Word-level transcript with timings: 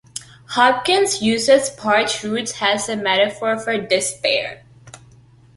Hopkins 0.47 1.21
uses 1.21 1.69
parched 1.69 2.23
roots 2.23 2.55
as 2.59 2.89
a 2.89 2.95
metaphor 2.97 3.59
for 3.59 3.77
despair. 3.79 4.63